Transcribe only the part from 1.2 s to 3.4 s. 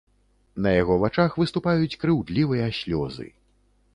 выступаюць крыўдлівыя слёзы.